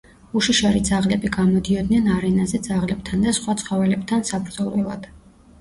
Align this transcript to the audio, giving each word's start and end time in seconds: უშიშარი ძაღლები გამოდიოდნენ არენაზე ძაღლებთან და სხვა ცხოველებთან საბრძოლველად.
უშიშარი 0.39 0.79
ძაღლები 0.87 1.29
გამოდიოდნენ 1.35 2.09
არენაზე 2.15 2.61
ძაღლებთან 2.69 3.27
და 3.29 3.35
სხვა 3.41 3.55
ცხოველებთან 3.63 4.29
საბრძოლველად. 4.31 5.07